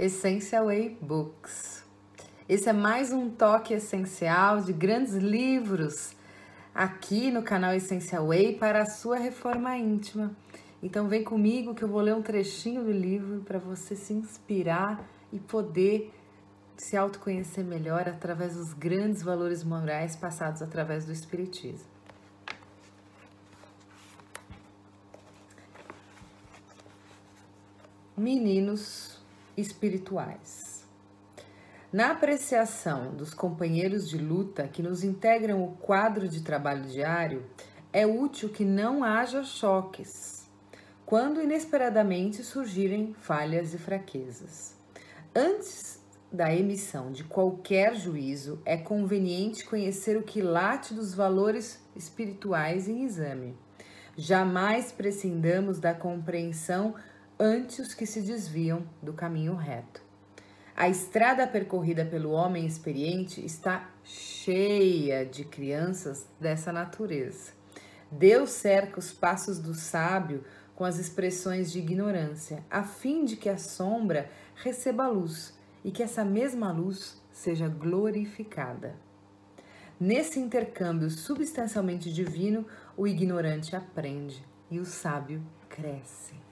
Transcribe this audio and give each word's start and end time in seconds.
Essential 0.00 0.64
Way 0.64 0.96
Books. 1.02 1.84
Esse 2.48 2.70
é 2.70 2.72
mais 2.72 3.12
um 3.12 3.28
toque 3.28 3.74
essencial 3.74 4.62
de 4.62 4.72
grandes 4.72 5.12
livros 5.12 6.16
aqui 6.74 7.30
no 7.30 7.42
canal 7.42 7.74
Essential 7.74 8.28
Way 8.28 8.54
para 8.54 8.80
a 8.80 8.86
sua 8.86 9.18
reforma 9.18 9.76
íntima. 9.76 10.34
Então 10.82 11.06
vem 11.06 11.22
comigo 11.22 11.74
que 11.74 11.82
eu 11.82 11.88
vou 11.88 12.00
ler 12.00 12.14
um 12.14 12.22
trechinho 12.22 12.82
do 12.82 12.90
livro 12.90 13.42
para 13.42 13.58
você 13.58 13.94
se 13.94 14.14
inspirar 14.14 15.06
e 15.30 15.38
poder 15.38 16.10
se 16.78 16.96
autoconhecer 16.96 17.62
melhor 17.62 18.08
através 18.08 18.54
dos 18.54 18.72
grandes 18.72 19.22
valores 19.22 19.62
morais 19.62 20.16
passados 20.16 20.62
através 20.62 21.04
do 21.04 21.12
Espiritismo. 21.12 21.86
Meninos 28.16 29.09
espirituais. 29.60 30.84
Na 31.92 32.12
apreciação 32.12 33.14
dos 33.14 33.34
companheiros 33.34 34.08
de 34.08 34.16
luta 34.16 34.68
que 34.68 34.82
nos 34.82 35.04
integram 35.04 35.62
o 35.62 35.76
quadro 35.76 36.28
de 36.28 36.40
trabalho 36.40 36.84
diário, 36.84 37.44
é 37.92 38.06
útil 38.06 38.48
que 38.48 38.64
não 38.64 39.02
haja 39.02 39.42
choques 39.42 40.40
quando 41.10 41.42
inesperadamente 41.42 42.44
surgirem 42.44 43.12
falhas 43.14 43.74
e 43.74 43.78
fraquezas. 43.78 44.76
Antes 45.34 46.00
da 46.30 46.54
emissão 46.54 47.10
de 47.10 47.24
qualquer 47.24 47.96
juízo, 47.96 48.62
é 48.64 48.76
conveniente 48.76 49.64
conhecer 49.64 50.16
o 50.16 50.22
quilate 50.22 50.94
dos 50.94 51.12
valores 51.12 51.84
espirituais 51.96 52.88
em 52.88 53.02
exame. 53.02 53.56
Jamais 54.16 54.92
prescindamos 54.92 55.80
da 55.80 55.92
compreensão 55.92 56.94
ante 57.40 57.80
os 57.80 57.94
que 57.94 58.04
se 58.04 58.20
desviam 58.20 58.86
do 59.02 59.14
caminho 59.14 59.54
reto. 59.54 60.02
A 60.76 60.90
estrada 60.90 61.46
percorrida 61.46 62.04
pelo 62.04 62.32
homem 62.32 62.66
experiente 62.66 63.44
está 63.44 63.90
cheia 64.04 65.24
de 65.24 65.44
crianças 65.44 66.26
dessa 66.38 66.70
natureza. 66.70 67.52
Deus 68.10 68.50
cerca 68.50 68.98
os 68.98 69.10
passos 69.10 69.58
do 69.58 69.72
sábio 69.72 70.44
com 70.76 70.84
as 70.84 70.98
expressões 70.98 71.72
de 71.72 71.78
ignorância, 71.78 72.62
a 72.70 72.82
fim 72.82 73.24
de 73.24 73.36
que 73.36 73.48
a 73.48 73.56
sombra 73.56 74.30
receba 74.56 75.08
luz 75.08 75.58
e 75.82 75.90
que 75.90 76.02
essa 76.02 76.24
mesma 76.24 76.70
luz 76.70 77.22
seja 77.32 77.68
glorificada. 77.68 78.96
Nesse 79.98 80.38
intercâmbio 80.38 81.08
substancialmente 81.08 82.12
divino, 82.12 82.66
o 82.96 83.06
ignorante 83.06 83.74
aprende 83.74 84.44
e 84.70 84.78
o 84.78 84.84
sábio 84.84 85.42
cresce. 85.68 86.49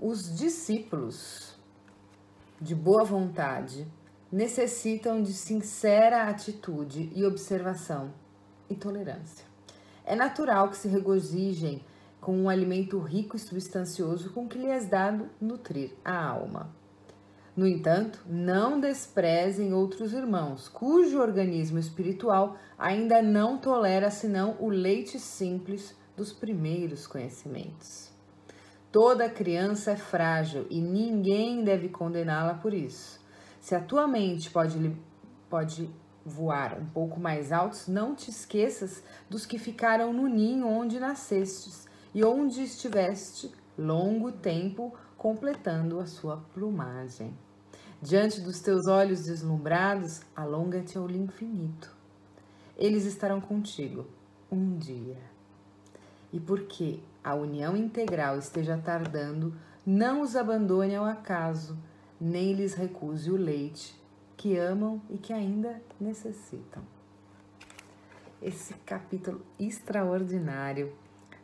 Os 0.00 0.32
discípulos 0.36 1.58
de 2.60 2.72
boa 2.72 3.02
vontade 3.02 3.84
necessitam 4.30 5.20
de 5.20 5.32
sincera 5.32 6.28
atitude 6.28 7.10
e 7.16 7.24
observação 7.24 8.14
e 8.70 8.76
tolerância. 8.76 9.44
É 10.04 10.14
natural 10.14 10.70
que 10.70 10.76
se 10.76 10.86
regozijem 10.86 11.82
com 12.20 12.32
um 12.38 12.48
alimento 12.48 13.00
rico 13.00 13.34
e 13.34 13.40
substancioso 13.40 14.30
com 14.32 14.46
que 14.46 14.56
lhes 14.56 14.84
é 14.84 14.88
dado 14.88 15.28
nutrir 15.40 15.90
a 16.04 16.16
alma. 16.16 16.72
No 17.56 17.66
entanto, 17.66 18.24
não 18.24 18.78
desprezem 18.78 19.74
outros 19.74 20.12
irmãos, 20.12 20.68
cujo 20.68 21.20
organismo 21.20 21.80
espiritual 21.80 22.56
ainda 22.78 23.20
não 23.20 23.58
tolera 23.58 24.12
senão 24.12 24.56
o 24.60 24.68
leite 24.68 25.18
simples 25.18 25.92
dos 26.16 26.32
primeiros 26.32 27.04
conhecimentos. 27.04 28.16
Toda 28.90 29.28
criança 29.28 29.90
é 29.90 29.96
frágil 29.96 30.66
e 30.70 30.80
ninguém 30.80 31.62
deve 31.62 31.90
condená-la 31.90 32.54
por 32.54 32.72
isso. 32.72 33.20
Se 33.60 33.74
a 33.74 33.80
tua 33.80 34.08
mente 34.08 34.48
pode, 34.50 34.96
pode 35.50 35.90
voar 36.24 36.78
um 36.78 36.86
pouco 36.86 37.20
mais 37.20 37.52
altos, 37.52 37.86
não 37.86 38.14
te 38.14 38.30
esqueças 38.30 39.02
dos 39.28 39.44
que 39.44 39.58
ficaram 39.58 40.10
no 40.12 40.26
ninho 40.26 40.66
onde 40.66 40.98
nascestes 40.98 41.86
e 42.14 42.24
onde 42.24 42.62
estiveste 42.62 43.52
longo 43.76 44.32
tempo 44.32 44.94
completando 45.18 46.00
a 46.00 46.06
sua 46.06 46.38
plumagem. 46.54 47.36
Diante 48.00 48.40
dos 48.40 48.60
teus 48.60 48.86
olhos 48.86 49.24
deslumbrados, 49.24 50.22
alonga-te 50.34 50.96
ao 50.96 51.10
infinito. 51.10 51.94
Eles 52.76 53.04
estarão 53.04 53.40
contigo 53.40 54.06
um 54.50 54.78
dia. 54.78 55.18
E 56.32 56.38
porque 56.38 57.00
a 57.28 57.34
união 57.34 57.76
integral 57.76 58.38
esteja 58.38 58.80
tardando, 58.82 59.52
não 59.84 60.22
os 60.22 60.34
abandone 60.34 60.94
ao 60.94 61.04
acaso, 61.04 61.76
nem 62.18 62.54
lhes 62.54 62.72
recuse 62.72 63.30
o 63.30 63.36
leite 63.36 63.94
que 64.34 64.56
amam 64.56 65.02
e 65.10 65.18
que 65.18 65.34
ainda 65.34 65.82
necessitam. 66.00 66.82
Esse 68.40 68.72
capítulo 68.86 69.42
extraordinário 69.58 70.90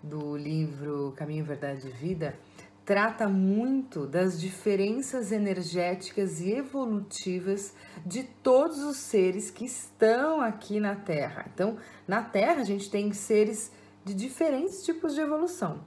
do 0.00 0.36
livro 0.36 1.12
Caminho, 1.16 1.44
Verdade 1.44 1.88
e 1.88 1.90
Vida 1.90 2.38
trata 2.84 3.28
muito 3.28 4.06
das 4.06 4.40
diferenças 4.40 5.32
energéticas 5.32 6.40
e 6.40 6.52
evolutivas 6.52 7.74
de 8.06 8.22
todos 8.22 8.78
os 8.84 8.98
seres 8.98 9.50
que 9.50 9.64
estão 9.64 10.40
aqui 10.40 10.78
na 10.78 10.94
Terra. 10.94 11.46
Então, 11.52 11.76
na 12.06 12.22
Terra 12.22 12.60
a 12.60 12.64
gente 12.64 12.88
tem 12.88 13.12
seres 13.12 13.72
de 14.04 14.14
diferentes 14.14 14.84
tipos 14.84 15.14
de 15.14 15.20
evolução. 15.20 15.80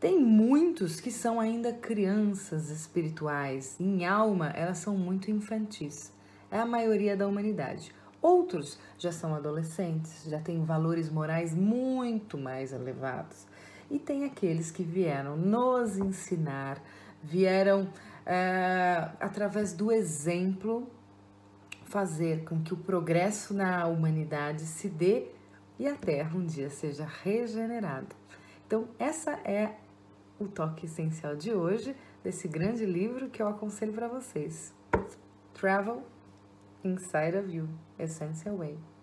Tem 0.00 0.18
muitos 0.18 1.00
que 1.00 1.10
são 1.10 1.40
ainda 1.40 1.72
crianças 1.72 2.68
espirituais, 2.68 3.76
em 3.80 4.04
alma 4.04 4.48
elas 4.50 4.78
são 4.78 4.96
muito 4.96 5.30
infantis 5.30 6.12
é 6.54 6.60
a 6.60 6.64
maioria 6.64 7.16
da 7.16 7.26
humanidade. 7.26 7.92
Outros 8.22 8.78
já 8.96 9.10
são 9.10 9.34
adolescentes, 9.34 10.24
já 10.24 10.38
têm 10.38 10.64
valores 10.64 11.10
morais 11.10 11.52
muito 11.52 12.38
mais 12.38 12.72
elevados. 12.72 13.44
E 13.90 13.98
tem 13.98 14.24
aqueles 14.24 14.70
que 14.70 14.84
vieram 14.84 15.36
nos 15.36 15.98
ensinar, 15.98 16.80
vieram 17.20 17.88
é, 18.24 19.08
através 19.18 19.72
do 19.72 19.90
exemplo 19.90 20.88
fazer 21.86 22.44
com 22.44 22.62
que 22.62 22.72
o 22.72 22.76
progresso 22.76 23.52
na 23.52 23.86
humanidade 23.86 24.62
se 24.62 24.88
dê 24.88 25.26
e 25.78 25.88
a 25.88 25.94
Terra 25.94 26.36
um 26.36 26.44
dia 26.44 26.70
seja 26.70 27.04
regenerada. 27.04 28.14
Então, 28.66 28.88
essa 28.98 29.32
é 29.44 29.76
o 30.38 30.48
toque 30.48 30.86
essencial 30.86 31.36
de 31.36 31.52
hoje 31.52 31.94
desse 32.22 32.48
grande 32.48 32.84
livro 32.84 33.28
que 33.28 33.42
eu 33.42 33.48
aconselho 33.48 33.92
para 33.92 34.08
vocês. 34.08 34.74
Travel 35.52 36.02
Inside 36.82 37.38
of 37.38 37.54
You, 37.54 37.68
Essential 37.98 38.56
Way. 38.56 38.93